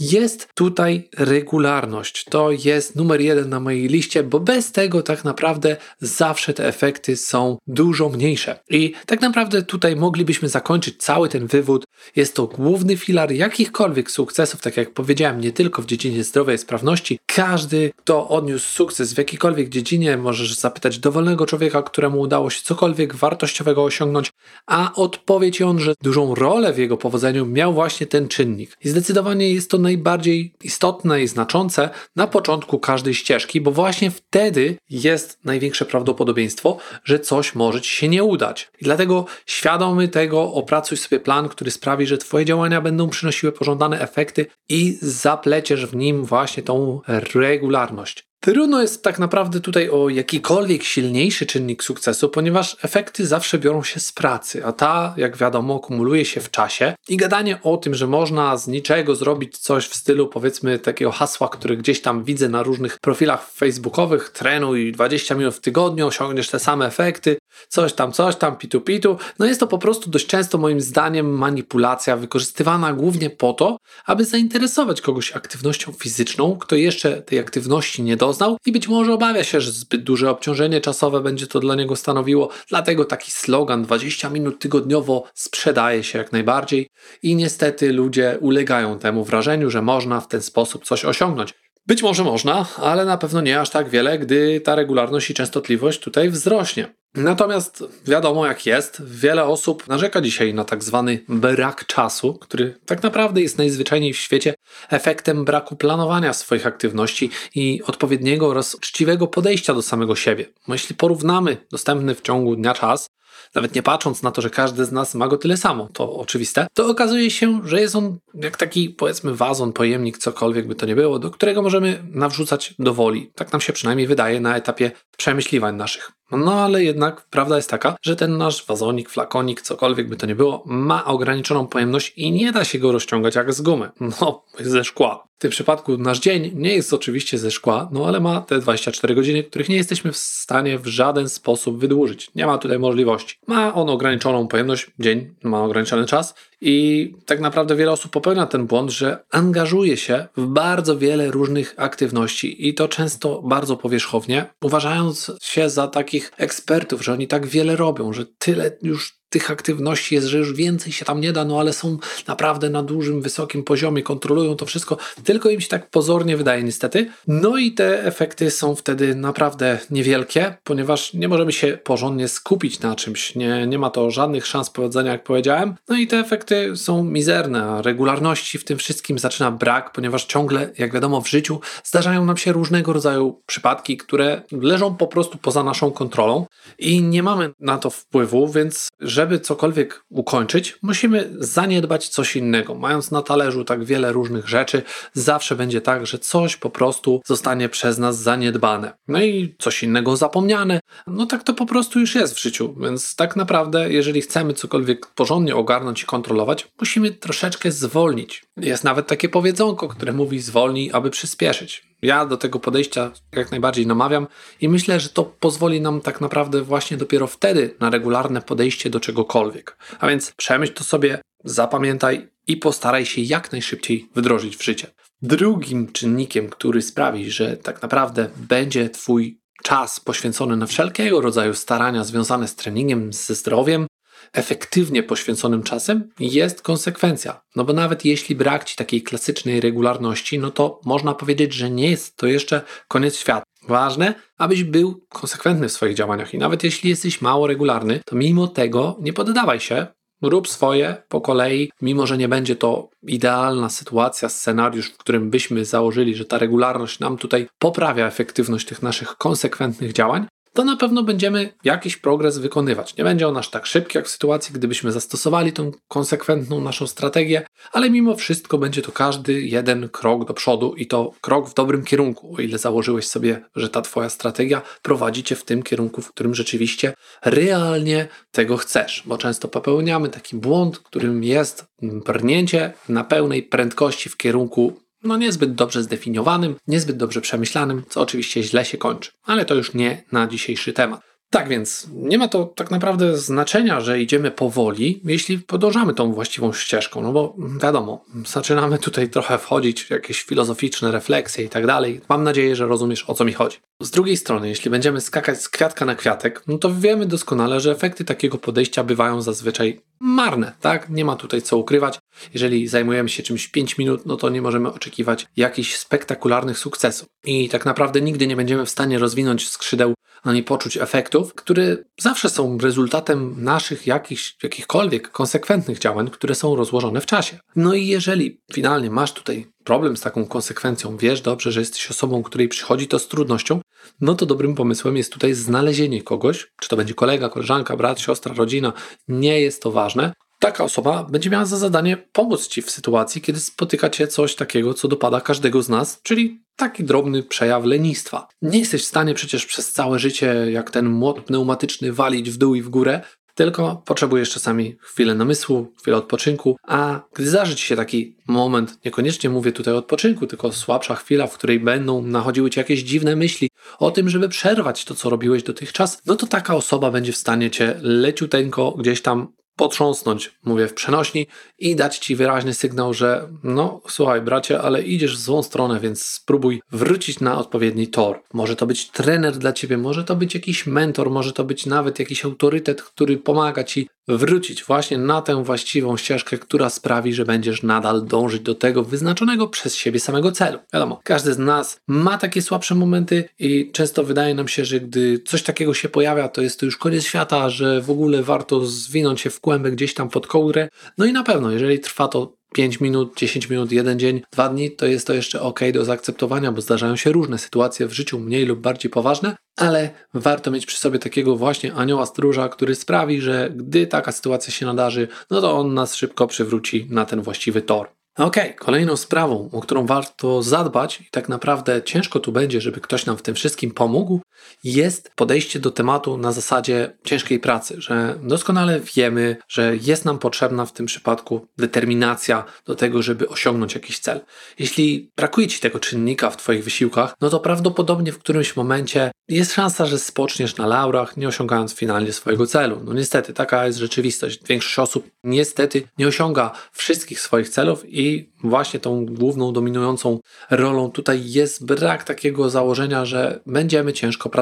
jest 0.00 0.48
tutaj 0.54 1.08
regularność. 1.16 2.24
To 2.24 2.50
jest 2.50 2.96
numer 2.96 3.20
jeden 3.20 3.48
na 3.48 3.60
mojej 3.60 3.88
liście, 3.88 4.22
bo 4.22 4.40
bez 4.40 4.72
tego 4.72 5.02
tak 5.02 5.24
naprawdę 5.24 5.76
zawsze 6.00 6.54
te 6.54 6.66
efekty 6.66 7.16
są 7.16 7.58
dużo 7.66 8.08
mniejsze. 8.08 8.60
I 8.70 8.92
tak 9.06 9.20
naprawdę 9.20 9.62
tutaj 9.62 9.96
moglibyśmy 9.96 10.48
zakończyć 10.48 11.02
cały 11.02 11.28
ten 11.28 11.46
wywód. 11.46 11.84
Jest 12.16 12.34
to 12.34 12.46
główny 12.46 12.96
filar 12.96 13.32
jakichkolwiek 13.32 14.10
sukcesów, 14.10 14.60
tak 14.60 14.76
jak 14.76 14.94
powiedziałem, 14.94 15.40
nie 15.40 15.52
tylko 15.52 15.82
w 15.82 15.86
dziedzinie 15.86 16.24
zdrowia 16.24 16.54
i 16.54 16.58
sprawności. 16.58 17.18
Każdy, 17.26 17.90
kto 17.96 18.28
odniósł 18.28 18.68
sukces 18.68 19.14
w 19.14 19.18
jakiejkolwiek 19.18 19.68
dziedzinie, 19.68 20.16
możesz 20.16 20.54
zapytać 20.54 20.98
dowolnego 20.98 21.46
człowieka, 21.46 21.82
któremu 21.82 22.20
udało 22.20 22.50
się 22.50 22.62
cokolwiek 22.62 23.14
wartościowego 23.14 23.84
osiągnąć, 23.84 24.32
a 24.66 24.94
odpowiedź 24.94 25.62
on, 25.62 25.78
że 25.78 25.94
dużą 26.02 26.34
rolę 26.34 26.72
w 26.72 26.78
jego 26.78 26.96
powodzeniu 26.96 27.46
miał 27.46 27.74
właśnie 27.74 28.06
ten 28.06 28.28
czynnik. 28.28 28.76
I 28.84 28.88
zdecydowanie 28.88 29.52
jest 29.54 29.67
to 29.68 29.78
najbardziej 29.78 30.54
istotne 30.62 31.22
i 31.22 31.28
znaczące 31.28 31.90
na 32.16 32.26
początku 32.26 32.78
każdej 32.78 33.14
ścieżki, 33.14 33.60
bo 33.60 33.70
właśnie 33.70 34.10
wtedy 34.10 34.76
jest 34.90 35.38
największe 35.44 35.84
prawdopodobieństwo, 35.84 36.78
że 37.04 37.20
coś 37.20 37.54
może 37.54 37.80
ci 37.80 37.90
się 37.90 38.08
nie 38.08 38.24
udać. 38.24 38.70
I 38.80 38.84
dlatego 38.84 39.26
świadomy 39.46 40.08
tego 40.08 40.52
opracuj 40.52 40.98
sobie 40.98 41.20
plan, 41.20 41.48
który 41.48 41.70
sprawi, 41.70 42.06
że 42.06 42.18
twoje 42.18 42.44
działania 42.44 42.80
będą 42.80 43.08
przynosiły 43.08 43.52
pożądane 43.52 44.00
efekty 44.00 44.46
i 44.68 44.98
zapleciesz 45.02 45.86
w 45.86 45.96
nim 45.96 46.24
właśnie 46.24 46.62
tą 46.62 47.00
regularność. 47.34 48.27
Trudno 48.54 48.82
jest 48.82 49.02
tak 49.02 49.18
naprawdę 49.18 49.60
tutaj 49.60 49.90
o 49.90 50.08
jakikolwiek 50.08 50.82
silniejszy 50.82 51.46
czynnik 51.46 51.84
sukcesu, 51.84 52.28
ponieważ 52.28 52.76
efekty 52.82 53.26
zawsze 53.26 53.58
biorą 53.58 53.82
się 53.82 54.00
z 54.00 54.12
pracy, 54.12 54.66
a 54.66 54.72
ta, 54.72 55.14
jak 55.16 55.36
wiadomo, 55.36 55.78
kumuluje 55.78 56.24
się 56.24 56.40
w 56.40 56.50
czasie. 56.50 56.94
I 57.08 57.16
gadanie 57.16 57.58
o 57.62 57.76
tym, 57.76 57.94
że 57.94 58.06
można 58.06 58.56
z 58.56 58.68
niczego 58.68 59.14
zrobić 59.14 59.58
coś 59.58 59.86
w 59.86 59.94
stylu, 59.94 60.26
powiedzmy, 60.26 60.78
takiego 60.78 61.10
hasła, 61.10 61.48
które 61.48 61.76
gdzieś 61.76 62.00
tam 62.00 62.24
widzę 62.24 62.48
na 62.48 62.62
różnych 62.62 62.98
profilach 63.00 63.50
facebookowych, 63.50 64.30
trenuj 64.30 64.92
20 64.92 65.34
minut 65.34 65.54
w 65.54 65.60
tygodniu, 65.60 66.06
osiągniesz 66.06 66.48
te 66.50 66.58
same 66.58 66.86
efekty, 66.86 67.38
coś 67.68 67.92
tam, 67.92 68.12
coś 68.12 68.36
tam, 68.36 68.56
pitu, 68.56 68.80
pitu. 68.80 69.18
No 69.38 69.46
jest 69.46 69.60
to 69.60 69.66
po 69.66 69.78
prostu 69.78 70.10
dość 70.10 70.26
często, 70.26 70.58
moim 70.58 70.80
zdaniem, 70.80 71.38
manipulacja 71.38 72.16
wykorzystywana 72.16 72.92
głównie 72.92 73.30
po 73.30 73.52
to, 73.52 73.78
aby 74.06 74.24
zainteresować 74.24 75.00
kogoś 75.00 75.32
aktywnością 75.32 75.92
fizyczną, 75.92 76.56
kto 76.60 76.76
jeszcze 76.76 77.22
tej 77.22 77.38
aktywności 77.38 78.02
nie 78.02 78.16
doznał 78.16 78.56
i 78.66 78.72
być 78.72 78.88
może 78.88 79.14
obawia 79.14 79.44
się, 79.44 79.60
że 79.60 79.72
zbyt 79.72 80.02
duże 80.02 80.30
obciążenie 80.30 80.80
czasowe 80.80 81.20
będzie 81.20 81.46
to 81.46 81.60
dla 81.60 81.74
niego 81.74 81.96
stanowiło. 81.96 82.48
Dlatego 82.68 83.04
taki 83.04 83.30
slogan 83.30 83.82
20 83.82 84.30
minut 84.30 84.58
tygodniowo 84.58 85.24
sprzedaje 85.34 86.04
się 86.04 86.18
jak 86.18 86.32
najbardziej 86.32 86.88
i 87.22 87.36
niestety 87.36 87.92
ludzie 87.92 88.38
ulegają 88.40 88.98
temu 88.98 89.24
wrażeniu, 89.24 89.70
że 89.70 89.82
można 89.82 90.20
w 90.20 90.28
ten 90.28 90.42
sposób 90.42 90.84
coś 90.84 91.04
osiągnąć. 91.04 91.54
Być 91.88 92.02
może 92.02 92.24
można, 92.24 92.66
ale 92.76 93.04
na 93.04 93.18
pewno 93.18 93.40
nie 93.40 93.60
aż 93.60 93.70
tak 93.70 93.88
wiele, 93.88 94.18
gdy 94.18 94.60
ta 94.60 94.74
regularność 94.74 95.30
i 95.30 95.34
częstotliwość 95.34 96.00
tutaj 96.00 96.30
wzrośnie. 96.30 96.94
Natomiast 97.14 97.84
wiadomo 98.06 98.46
jak 98.46 98.66
jest, 98.66 99.02
wiele 99.04 99.44
osób 99.44 99.88
narzeka 99.88 100.20
dzisiaj 100.20 100.54
na 100.54 100.64
tak 100.64 100.84
zwany 100.84 101.24
brak 101.28 101.86
czasu, 101.86 102.34
który 102.34 102.78
tak 102.86 103.02
naprawdę 103.02 103.40
jest 103.40 103.58
najzwyczajniej 103.58 104.12
w 104.12 104.18
świecie 104.18 104.54
efektem 104.90 105.44
braku 105.44 105.76
planowania 105.76 106.32
swoich 106.32 106.66
aktywności 106.66 107.30
i 107.54 107.82
odpowiedniego 107.86 108.48
oraz 108.48 108.74
uczciwego 108.74 109.26
podejścia 109.26 109.74
do 109.74 109.82
samego 109.82 110.16
siebie. 110.16 110.46
Jeśli 110.68 110.96
porównamy 110.96 111.56
dostępny 111.70 112.14
w 112.14 112.22
ciągu 112.22 112.56
dnia 112.56 112.74
czas 112.74 113.08
nawet 113.54 113.74
nie 113.74 113.82
patrząc 113.82 114.22
na 114.22 114.30
to, 114.30 114.42
że 114.42 114.50
każdy 114.50 114.84
z 114.84 114.92
nas 114.92 115.14
ma 115.14 115.28
go 115.28 115.36
tyle 115.36 115.56
samo, 115.56 115.88
to 115.92 116.16
oczywiste, 116.16 116.66
to 116.74 116.86
okazuje 116.86 117.30
się, 117.30 117.60
że 117.64 117.80
jest 117.80 117.96
on 117.96 118.18
jak 118.34 118.56
taki 118.56 118.90
powiedzmy 118.90 119.34
wazon, 119.34 119.72
pojemnik, 119.72 120.18
cokolwiek 120.18 120.66
by 120.66 120.74
to 120.74 120.86
nie 120.86 120.94
było, 120.94 121.18
do 121.18 121.30
którego 121.30 121.62
możemy 121.62 122.02
nawrzucać 122.10 122.74
do 122.78 122.94
woli. 122.94 123.30
Tak 123.34 123.52
nam 123.52 123.60
się 123.60 123.72
przynajmniej 123.72 124.06
wydaje 124.06 124.40
na 124.40 124.56
etapie 124.56 124.90
przemyśliwań 125.16 125.76
naszych. 125.76 126.17
No 126.32 126.52
ale 126.52 126.84
jednak 126.84 127.26
prawda 127.30 127.56
jest 127.56 127.70
taka, 127.70 127.96
że 128.02 128.16
ten 128.16 128.36
nasz 128.36 128.66
wazonik, 128.66 129.10
flakonik, 129.10 129.60
cokolwiek 129.60 130.08
by 130.08 130.16
to 130.16 130.26
nie 130.26 130.34
było, 130.34 130.62
ma 130.66 131.04
ograniczoną 131.04 131.66
pojemność 131.66 132.12
i 132.16 132.32
nie 132.32 132.52
da 132.52 132.64
się 132.64 132.78
go 132.78 132.92
rozciągać 132.92 133.34
jak 133.34 133.52
z 133.52 133.60
gumy. 133.60 133.90
No, 134.20 134.44
ze 134.60 134.84
szkła. 134.84 135.28
W 135.38 135.40
tym 135.40 135.50
przypadku 135.50 135.98
nasz 135.98 136.20
dzień 136.20 136.50
nie 136.54 136.74
jest 136.74 136.92
oczywiście 136.92 137.38
ze 137.38 137.50
szkła, 137.50 137.88
no 137.92 138.06
ale 138.06 138.20
ma 138.20 138.40
te 138.40 138.58
24 138.58 139.14
godziny, 139.14 139.44
których 139.44 139.68
nie 139.68 139.76
jesteśmy 139.76 140.12
w 140.12 140.16
stanie 140.16 140.78
w 140.78 140.86
żaden 140.86 141.28
sposób 141.28 141.78
wydłużyć. 141.78 142.30
Nie 142.34 142.46
ma 142.46 142.58
tutaj 142.58 142.78
możliwości. 142.78 143.38
Ma 143.46 143.74
on 143.74 143.90
ograniczoną 143.90 144.48
pojemność, 144.48 144.90
dzień 144.98 145.34
ma 145.42 145.64
ograniczony 145.64 146.06
czas 146.06 146.34
i 146.60 147.14
tak 147.26 147.40
naprawdę 147.40 147.76
wiele 147.76 147.92
osób 147.92 148.12
popełnia 148.12 148.46
ten 148.46 148.66
błąd, 148.66 148.90
że 148.90 149.24
angażuje 149.30 149.96
się 149.96 150.26
w 150.36 150.46
bardzo 150.46 150.98
wiele 150.98 151.30
różnych 151.30 151.74
aktywności 151.76 152.68
i 152.68 152.74
to 152.74 152.88
często 152.88 153.42
bardzo 153.42 153.76
powierzchownie, 153.76 154.46
uważając 154.62 155.32
się 155.42 155.70
za 155.70 155.86
takich 156.20 156.40
ekspertów, 156.40 157.04
że 157.04 157.12
oni 157.12 157.28
tak 157.28 157.46
wiele 157.46 157.76
robią, 157.76 158.12
że 158.12 158.26
tyle 158.26 158.70
już 158.82 159.17
tych 159.28 159.50
aktywności 159.50 160.14
jest, 160.14 160.26
że 160.26 160.38
już 160.38 160.54
więcej 160.54 160.92
się 160.92 161.04
tam 161.04 161.20
nie 161.20 161.32
da, 161.32 161.44
no 161.44 161.60
ale 161.60 161.72
są 161.72 161.98
naprawdę 162.26 162.70
na 162.70 162.82
dużym, 162.82 163.22
wysokim 163.22 163.62
poziomie, 163.62 164.02
kontrolują 164.02 164.56
to 164.56 164.66
wszystko, 164.66 164.96
tylko 165.24 165.50
im 165.50 165.60
się 165.60 165.68
tak 165.68 165.90
pozornie 165.90 166.36
wydaje 166.36 166.62
niestety. 166.62 167.10
No 167.26 167.56
i 167.56 167.72
te 167.72 168.04
efekty 168.04 168.50
są 168.50 168.74
wtedy 168.74 169.14
naprawdę 169.14 169.78
niewielkie, 169.90 170.56
ponieważ 170.64 171.14
nie 171.14 171.28
możemy 171.28 171.52
się 171.52 171.78
porządnie 171.84 172.28
skupić 172.28 172.80
na 172.80 172.96
czymś, 172.96 173.34
nie, 173.34 173.66
nie 173.66 173.78
ma 173.78 173.90
to 173.90 174.10
żadnych 174.10 174.46
szans 174.46 174.70
powodzenia, 174.70 175.12
jak 175.12 175.24
powiedziałem. 175.24 175.74
No 175.88 175.96
i 175.96 176.06
te 176.06 176.18
efekty 176.18 176.76
są 176.76 177.04
mizerne, 177.04 177.64
a 177.64 177.82
regularności 177.82 178.58
w 178.58 178.64
tym 178.64 178.78
wszystkim 178.78 179.18
zaczyna 179.18 179.50
brak, 179.50 179.92
ponieważ 179.92 180.24
ciągle, 180.24 180.70
jak 180.78 180.92
wiadomo, 180.92 181.20
w 181.20 181.28
życiu 181.28 181.60
zdarzają 181.84 182.24
nam 182.24 182.36
się 182.36 182.52
różnego 182.52 182.92
rodzaju 182.92 183.42
przypadki, 183.46 183.96
które 183.96 184.42
leżą 184.52 184.94
po 184.94 185.06
prostu 185.06 185.38
poza 185.38 185.64
naszą 185.64 185.90
kontrolą 185.90 186.46
i 186.78 187.02
nie 187.02 187.22
mamy 187.22 187.50
na 187.60 187.78
to 187.78 187.90
wpływu, 187.90 188.48
więc 188.48 188.88
żeby 189.18 189.40
cokolwiek 189.40 190.04
ukończyć, 190.10 190.78
musimy 190.82 191.30
zaniedbać 191.38 192.08
coś 192.08 192.36
innego. 192.36 192.74
Mając 192.74 193.10
na 193.10 193.22
talerzu 193.22 193.64
tak 193.64 193.84
wiele 193.84 194.12
różnych 194.12 194.48
rzeczy, 194.48 194.82
zawsze 195.12 195.56
będzie 195.56 195.80
tak, 195.80 196.06
że 196.06 196.18
coś 196.18 196.56
po 196.56 196.70
prostu 196.70 197.22
zostanie 197.26 197.68
przez 197.68 197.98
nas 197.98 198.18
zaniedbane. 198.18 198.92
No 199.08 199.22
i 199.22 199.54
coś 199.58 199.82
innego 199.82 200.16
zapomniane. 200.16 200.80
No 201.06 201.26
tak 201.26 201.42
to 201.42 201.54
po 201.54 201.66
prostu 201.66 202.00
już 202.00 202.14
jest 202.14 202.34
w 202.34 202.42
życiu, 202.42 202.74
więc 202.80 203.16
tak 203.16 203.36
naprawdę, 203.36 203.92
jeżeli 203.92 204.20
chcemy 204.20 204.54
cokolwiek 204.54 205.06
porządnie 205.06 205.56
ogarnąć 205.56 206.02
i 206.02 206.06
kontrolować, 206.06 206.68
musimy 206.80 207.10
troszeczkę 207.10 207.72
zwolnić. 207.72 208.44
Jest 208.56 208.84
nawet 208.84 209.06
takie 209.06 209.28
powiedzonko, 209.28 209.88
które 209.88 210.12
mówi 210.12 210.40
zwolnij, 210.40 210.90
aby 210.92 211.10
przyspieszyć. 211.10 211.87
Ja 212.02 212.26
do 212.26 212.36
tego 212.36 212.60
podejścia 212.60 213.10
jak 213.32 213.50
najbardziej 213.50 213.86
namawiam 213.86 214.26
i 214.60 214.68
myślę, 214.68 215.00
że 215.00 215.08
to 215.08 215.24
pozwoli 215.24 215.80
nam 215.80 216.00
tak 216.00 216.20
naprawdę 216.20 216.62
właśnie 216.62 216.96
dopiero 216.96 217.26
wtedy 217.26 217.74
na 217.80 217.90
regularne 217.90 218.42
podejście 218.42 218.90
do 218.90 219.00
czegokolwiek. 219.00 219.76
A 220.00 220.08
więc 220.08 220.32
przemyśl 220.32 220.72
to 220.72 220.84
sobie, 220.84 221.20
zapamiętaj 221.44 222.28
i 222.46 222.56
postaraj 222.56 223.06
się 223.06 223.20
jak 223.20 223.52
najszybciej 223.52 224.08
wdrożyć 224.14 224.56
w 224.56 224.64
życie. 224.64 224.86
Drugim 225.22 225.92
czynnikiem, 225.92 226.48
który 226.48 226.82
sprawi, 226.82 227.30
że 227.30 227.56
tak 227.56 227.82
naprawdę 227.82 228.28
będzie 228.36 228.90
Twój 228.90 229.40
czas 229.62 230.00
poświęcony 230.00 230.56
na 230.56 230.66
wszelkiego 230.66 231.20
rodzaju 231.20 231.54
starania 231.54 232.04
związane 232.04 232.48
z 232.48 232.54
treningiem, 232.54 233.12
ze 233.12 233.34
zdrowiem, 233.34 233.86
efektywnie 234.32 235.02
poświęconym 235.02 235.62
czasem 235.62 236.08
jest 236.20 236.62
konsekwencja. 236.62 237.40
No 237.56 237.64
bo 237.64 237.72
nawet 237.72 238.04
jeśli 238.04 238.36
brak 238.36 238.64
ci 238.64 238.76
takiej 238.76 239.02
klasycznej 239.02 239.60
regularności, 239.60 240.38
no 240.38 240.50
to 240.50 240.80
można 240.84 241.14
powiedzieć, 241.14 241.52
że 241.52 241.70
nie 241.70 241.90
jest 241.90 242.16
to 242.16 242.26
jeszcze 242.26 242.62
koniec 242.88 243.16
świata. 243.16 243.42
Ważne, 243.68 244.14
abyś 244.38 244.64
był 244.64 245.04
konsekwentny 245.08 245.68
w 245.68 245.72
swoich 245.72 245.94
działaniach 245.94 246.34
i 246.34 246.38
nawet 246.38 246.64
jeśli 246.64 246.90
jesteś 246.90 247.20
mało 247.20 247.46
regularny, 247.46 248.00
to 248.06 248.16
mimo 248.16 248.48
tego 248.48 248.96
nie 249.00 249.12
poddawaj 249.12 249.60
się, 249.60 249.86
Rób 250.22 250.48
swoje 250.48 251.02
po 251.08 251.20
kolei, 251.20 251.70
mimo 251.82 252.06
że 252.06 252.18
nie 252.18 252.28
będzie 252.28 252.56
to 252.56 252.90
idealna 253.02 253.68
sytuacja, 253.68 254.28
scenariusz, 254.28 254.90
w 254.90 254.96
którym 254.96 255.30
byśmy 255.30 255.64
założyli, 255.64 256.14
że 256.14 256.24
ta 256.24 256.38
regularność 256.38 256.98
nam 257.00 257.18
tutaj 257.18 257.48
poprawia 257.58 258.06
efektywność 258.06 258.66
tych 258.66 258.82
naszych 258.82 259.16
konsekwentnych 259.16 259.92
działań, 259.92 260.26
to 260.58 260.64
na 260.64 260.76
pewno 260.76 261.02
będziemy 261.02 261.52
jakiś 261.64 261.96
progres 261.96 262.38
wykonywać. 262.38 262.96
Nie 262.96 263.04
będzie 263.04 263.28
on 263.28 263.36
aż 263.36 263.50
tak 263.50 263.66
szybki, 263.66 263.98
jak 263.98 264.06
w 264.06 264.10
sytuacji, 264.10 264.54
gdybyśmy 264.54 264.92
zastosowali 264.92 265.52
tą 265.52 265.70
konsekwentną 265.88 266.60
naszą 266.60 266.86
strategię, 266.86 267.46
ale 267.72 267.90
mimo 267.90 268.16
wszystko 268.16 268.58
będzie 268.58 268.82
to 268.82 268.92
każdy 268.92 269.40
jeden 269.40 269.88
krok 269.88 270.24
do 270.24 270.34
przodu 270.34 270.74
i 270.74 270.86
to 270.86 271.12
krok 271.20 271.48
w 271.48 271.54
dobrym 271.54 271.84
kierunku, 271.84 272.34
o 272.38 272.40
ile 272.40 272.58
założyłeś 272.58 273.08
sobie, 273.08 273.42
że 273.56 273.68
ta 273.68 273.82
Twoja 273.82 274.10
strategia 274.10 274.62
prowadzi 274.82 275.22
Cię 275.22 275.36
w 275.36 275.44
tym 275.44 275.62
kierunku, 275.62 276.02
w 276.02 276.08
którym 276.12 276.34
rzeczywiście 276.34 276.94
realnie 277.24 278.08
tego 278.30 278.56
chcesz, 278.56 279.02
bo 279.06 279.18
często 279.18 279.48
popełniamy 279.48 280.08
taki 280.08 280.36
błąd, 280.36 280.78
którym 280.78 281.24
jest 281.24 281.64
brnięcie 281.82 282.72
na 282.88 283.04
pełnej 283.04 283.42
prędkości 283.42 284.08
w 284.08 284.16
kierunku 284.16 284.87
no 285.02 285.16
niezbyt 285.16 285.54
dobrze 285.54 285.82
zdefiniowanym, 285.82 286.56
niezbyt 286.66 286.96
dobrze 286.96 287.20
przemyślanym, 287.20 287.82
co 287.88 288.00
oczywiście 288.00 288.42
źle 288.42 288.64
się 288.64 288.78
kończy. 288.78 289.10
Ale 289.24 289.44
to 289.44 289.54
już 289.54 289.74
nie 289.74 290.04
na 290.12 290.26
dzisiejszy 290.26 290.72
temat. 290.72 291.08
Tak 291.30 291.48
więc 291.48 291.86
nie 291.92 292.18
ma 292.18 292.28
to 292.28 292.44
tak 292.44 292.70
naprawdę 292.70 293.18
znaczenia, 293.18 293.80
że 293.80 294.00
idziemy 294.00 294.30
powoli, 294.30 295.00
jeśli 295.04 295.38
podążamy 295.38 295.94
tą 295.94 296.12
właściwą 296.12 296.52
ścieżką, 296.52 297.02
no 297.02 297.12
bo 297.12 297.36
wiadomo, 297.62 298.04
zaczynamy 298.26 298.78
tutaj 298.78 299.10
trochę 299.10 299.38
wchodzić 299.38 299.84
w 299.84 299.90
jakieś 299.90 300.22
filozoficzne 300.22 300.90
refleksje 300.90 301.44
i 301.44 301.48
tak 301.48 301.66
dalej. 301.66 302.00
Mam 302.08 302.24
nadzieję, 302.24 302.56
że 302.56 302.66
rozumiesz 302.66 303.10
o 303.10 303.14
co 303.14 303.24
mi 303.24 303.32
chodzi. 303.32 303.56
Z 303.82 303.90
drugiej 303.90 304.16
strony, 304.16 304.48
jeśli 304.48 304.70
będziemy 304.70 305.00
skakać 305.00 305.42
z 305.42 305.48
kwiatka 305.48 305.84
na 305.84 305.94
kwiatek, 305.94 306.42
no 306.46 306.58
to 306.58 306.74
wiemy 306.74 307.06
doskonale, 307.06 307.60
że 307.60 307.72
efekty 307.72 308.04
takiego 308.04 308.38
podejścia 308.38 308.84
bywają 308.84 309.22
zazwyczaj 309.22 309.80
marne, 310.00 310.52
tak? 310.60 310.90
Nie 310.90 311.04
ma 311.04 311.16
tutaj 311.16 311.42
co 311.42 311.56
ukrywać. 311.56 311.98
Jeżeli 312.34 312.68
zajmujemy 312.68 313.08
się 313.08 313.22
czymś 313.22 313.48
5 313.48 313.78
minut, 313.78 314.06
no 314.06 314.16
to 314.16 314.28
nie 314.28 314.42
możemy 314.42 314.72
oczekiwać 314.72 315.26
jakichś 315.36 315.76
spektakularnych 315.76 316.58
sukcesów. 316.58 317.08
I 317.24 317.48
tak 317.48 317.64
naprawdę 317.64 318.00
nigdy 318.00 318.26
nie 318.26 318.36
będziemy 318.36 318.66
w 318.66 318.70
stanie 318.70 318.98
rozwinąć 318.98 319.48
skrzydeł 319.48 319.94
ani 320.22 320.42
poczuć 320.42 320.76
efektów, 320.76 321.34
które 321.34 321.76
zawsze 322.00 322.30
są 322.30 322.58
rezultatem 322.58 323.34
naszych 323.44 323.86
jakichś, 323.86 324.36
jakichkolwiek 324.42 325.10
konsekwentnych 325.10 325.78
działań, 325.78 326.10
które 326.10 326.34
są 326.34 326.56
rozłożone 326.56 327.00
w 327.00 327.06
czasie. 327.06 327.38
No 327.56 327.74
i 327.74 327.86
jeżeli 327.86 328.40
finalnie 328.52 328.90
masz 328.90 329.12
tutaj 329.12 329.46
problem 329.68 329.96
z 329.96 330.00
taką 330.00 330.26
konsekwencją, 330.26 330.96
wiesz 330.96 331.20
dobrze, 331.20 331.52
że 331.52 331.60
jesteś 331.60 331.90
osobą, 331.90 332.22
której 332.22 332.48
przychodzi 332.48 332.88
to 332.88 332.98
z 332.98 333.08
trudnością, 333.08 333.60
no 334.00 334.14
to 334.14 334.26
dobrym 334.26 334.54
pomysłem 334.54 334.96
jest 334.96 335.12
tutaj 335.12 335.34
znalezienie 335.34 336.02
kogoś, 336.02 336.52
czy 336.60 336.68
to 336.68 336.76
będzie 336.76 336.94
kolega, 336.94 337.28
koleżanka, 337.28 337.76
brat, 337.76 338.00
siostra, 338.00 338.34
rodzina, 338.34 338.72
nie 339.08 339.40
jest 339.40 339.62
to 339.62 339.70
ważne. 339.70 340.12
Taka 340.40 340.64
osoba 340.64 341.04
będzie 341.04 341.30
miała 341.30 341.44
za 341.44 341.56
zadanie 341.56 341.96
pomóc 341.96 342.48
ci 342.48 342.62
w 342.62 342.70
sytuacji, 342.70 343.20
kiedy 343.20 343.40
spotyka 343.40 343.90
cię 343.90 344.08
coś 344.08 344.34
takiego, 344.34 344.74
co 344.74 344.88
dopada 344.88 345.20
każdego 345.20 345.62
z 345.62 345.68
nas, 345.68 346.00
czyli 346.02 346.42
taki 346.56 346.84
drobny 346.84 347.22
przejaw 347.22 347.64
lenistwa. 347.64 348.28
Nie 348.42 348.58
jesteś 348.58 348.82
w 348.82 348.88
stanie 348.88 349.14
przecież 349.14 349.46
przez 349.46 349.72
całe 349.72 349.98
życie, 349.98 350.46
jak 350.50 350.70
ten 350.70 350.88
młot 350.88 351.20
pneumatyczny, 351.20 351.92
walić 351.92 352.30
w 352.30 352.36
dół 352.36 352.54
i 352.54 352.62
w 352.62 352.68
górę, 352.68 353.00
tylko 353.38 353.82
potrzebujesz 353.84 354.30
czasami 354.30 354.76
chwilę 354.80 355.14
namysłu, 355.14 355.72
chwilę 355.80 355.96
odpoczynku, 355.96 356.56
a 356.62 357.00
gdy 357.14 357.28
zdarzy 357.28 357.56
Ci 357.56 357.64
się 357.64 357.76
taki 357.76 358.16
moment, 358.26 358.78
niekoniecznie 358.84 359.30
mówię 359.30 359.52
tutaj 359.52 359.74
o 359.74 359.76
odpoczynku, 359.76 360.26
tylko 360.26 360.52
słabsza 360.52 360.94
chwila, 360.94 361.26
w 361.26 361.34
której 361.34 361.60
będą 361.60 362.02
nachodziły 362.02 362.50
Ci 362.50 362.60
jakieś 362.60 362.82
dziwne 362.82 363.16
myśli 363.16 363.50
o 363.78 363.90
tym, 363.90 364.08
żeby 364.08 364.28
przerwać 364.28 364.84
to, 364.84 364.94
co 364.94 365.10
robiłeś 365.10 365.42
dotychczas, 365.42 366.02
no 366.06 366.16
to 366.16 366.26
taka 366.26 366.54
osoba 366.54 366.90
będzie 366.90 367.12
w 367.12 367.16
stanie 367.16 367.50
Cię 367.50 367.74
leciuteńko 367.82 368.70
gdzieś 368.70 369.02
tam 369.02 369.32
potrząsnąć, 369.58 370.32
mówię 370.44 370.68
w 370.68 370.74
przenośni, 370.74 371.26
i 371.58 371.76
dać 371.76 371.98
ci 371.98 372.16
wyraźny 372.16 372.54
sygnał, 372.54 372.94
że 372.94 373.28
no 373.44 373.80
słuchaj 373.88 374.22
bracie, 374.22 374.60
ale 374.60 374.82
idziesz 374.82 375.16
w 375.16 375.20
złą 375.20 375.42
stronę, 375.42 375.80
więc 375.80 376.02
spróbuj 376.02 376.62
wrócić 376.72 377.20
na 377.20 377.38
odpowiedni 377.38 377.88
tor. 377.88 378.22
Może 378.32 378.56
to 378.56 378.66
być 378.66 378.90
trener 378.90 379.36
dla 379.36 379.52
ciebie, 379.52 379.78
może 379.78 380.04
to 380.04 380.16
być 380.16 380.34
jakiś 380.34 380.66
mentor, 380.66 381.10
może 381.10 381.32
to 381.32 381.44
być 381.44 381.66
nawet 381.66 381.98
jakiś 381.98 382.24
autorytet, 382.24 382.82
który 382.82 383.16
pomaga 383.16 383.64
ci 383.64 383.88
wrócić 384.08 384.64
właśnie 384.64 384.98
na 384.98 385.22
tę 385.22 385.44
właściwą 385.44 385.96
ścieżkę, 385.96 386.38
która 386.38 386.70
sprawi, 386.70 387.12
że 387.12 387.24
będziesz 387.24 387.62
nadal 387.62 388.04
dążyć 388.04 388.42
do 388.42 388.54
tego 388.54 388.84
wyznaczonego 388.84 389.48
przez 389.48 389.74
siebie 389.74 390.00
samego 390.00 390.32
celu. 390.32 390.58
Wiadomo, 390.72 391.00
każdy 391.04 391.32
z 391.32 391.38
nas 391.38 391.80
ma 391.86 392.18
takie 392.18 392.42
słabsze 392.42 392.74
momenty 392.74 393.28
i 393.38 393.70
często 393.72 394.04
wydaje 394.04 394.34
nam 394.34 394.48
się, 394.48 394.64
że 394.64 394.80
gdy 394.80 395.22
coś 395.26 395.42
takiego 395.42 395.74
się 395.74 395.88
pojawia, 395.88 396.28
to 396.28 396.42
jest 396.42 396.60
to 396.60 396.66
już 396.66 396.76
koniec 396.76 397.04
świata, 397.04 397.50
że 397.50 397.80
w 397.80 397.90
ogóle 397.90 398.22
warto 398.22 398.66
zwinąć 398.66 399.20
się 399.20 399.30
w 399.30 399.40
kłębek 399.48 399.74
gdzieś 399.74 399.94
tam 399.94 400.08
pod 400.08 400.26
kołrę. 400.26 400.68
No 400.98 401.04
i 401.04 401.12
na 401.12 401.22
pewno, 401.22 401.50
jeżeli 401.50 401.80
trwa 401.80 402.08
to 402.08 402.32
5 402.54 402.80
minut, 402.80 403.16
10 403.16 403.50
minut, 403.50 403.72
jeden 403.72 403.98
dzień, 403.98 404.22
dwa 404.32 404.48
dni, 404.48 404.70
to 404.70 404.86
jest 404.86 405.06
to 405.06 405.14
jeszcze 405.14 405.40
ok 405.40 405.60
do 405.72 405.84
zaakceptowania, 405.84 406.52
bo 406.52 406.60
zdarzają 406.60 406.96
się 406.96 407.12
różne 407.12 407.38
sytuacje 407.38 407.86
w 407.86 407.92
życiu, 407.92 408.18
mniej 408.18 408.46
lub 408.46 408.60
bardziej 408.60 408.90
poważne, 408.90 409.36
ale 409.56 409.90
warto 410.14 410.50
mieć 410.50 410.66
przy 410.66 410.78
sobie 410.78 410.98
takiego 410.98 411.36
właśnie 411.36 411.74
anioła 411.74 412.06
stróża, 412.06 412.48
który 412.48 412.74
sprawi, 412.74 413.20
że 413.20 413.50
gdy 413.56 413.86
taka 413.86 414.12
sytuacja 414.12 414.52
się 414.52 414.66
nadarzy, 414.66 415.08
no 415.30 415.40
to 415.40 415.56
on 415.56 415.74
nas 415.74 415.94
szybko 415.94 416.26
przywróci 416.26 416.86
na 416.90 417.04
ten 417.04 417.22
właściwy 417.22 417.62
tor. 417.62 417.88
Okay, 418.18 418.54
kolejną 418.54 418.96
sprawą, 418.96 419.50
o 419.52 419.60
którą 419.60 419.86
warto 419.86 420.42
zadbać, 420.42 421.00
i 421.00 421.10
tak 421.10 421.28
naprawdę 421.28 421.82
ciężko 421.82 422.20
tu 422.20 422.32
będzie, 422.32 422.60
żeby 422.60 422.80
ktoś 422.80 423.06
nam 423.06 423.16
w 423.16 423.22
tym 423.22 423.34
wszystkim 423.34 423.70
pomógł, 423.70 424.20
jest 424.64 425.10
podejście 425.16 425.60
do 425.60 425.70
tematu 425.70 426.18
na 426.18 426.32
zasadzie 426.32 426.96
ciężkiej 427.04 427.38
pracy, 427.38 427.74
że 427.78 428.18
doskonale 428.22 428.80
wiemy, 428.80 429.36
że 429.48 429.76
jest 429.76 430.04
nam 430.04 430.18
potrzebna 430.18 430.66
w 430.66 430.72
tym 430.72 430.86
przypadku 430.86 431.46
determinacja 431.58 432.44
do 432.66 432.74
tego, 432.74 433.02
żeby 433.02 433.28
osiągnąć 433.28 433.74
jakiś 433.74 433.98
cel. 433.98 434.20
Jeśli 434.58 435.10
brakuje 435.16 435.46
ci 435.46 435.60
tego 435.60 435.80
czynnika 435.80 436.30
w 436.30 436.36
Twoich 436.36 436.64
wysiłkach, 436.64 437.14
no 437.20 437.30
to 437.30 437.40
prawdopodobnie 437.40 438.12
w 438.12 438.18
którymś 438.18 438.56
momencie 438.56 439.10
jest 439.28 439.54
szansa, 439.54 439.86
że 439.86 439.98
spoczniesz 439.98 440.56
na 440.56 440.66
laurach, 440.66 441.16
nie 441.16 441.28
osiągając 441.28 441.74
finalnie 441.74 442.12
swojego 442.12 442.46
celu. 442.46 442.80
No 442.84 442.92
niestety, 442.92 443.32
taka 443.32 443.66
jest 443.66 443.78
rzeczywistość. 443.78 444.40
Większość 444.48 444.78
osób 444.78 445.10
niestety 445.24 445.82
nie 445.98 446.08
osiąga 446.08 446.52
wszystkich 446.72 447.20
swoich 447.20 447.48
celów 447.48 447.84
i 447.88 448.30
właśnie 448.44 448.80
tą 448.80 449.06
główną, 449.06 449.52
dominującą 449.52 450.20
rolą 450.50 450.90
tutaj 450.90 451.30
jest 451.30 451.66
brak 451.66 452.04
takiego 452.04 452.50
założenia, 452.50 453.04
że 453.04 453.40
będziemy 453.46 453.92
ciężko 453.92 454.28
pracować. 454.28 454.37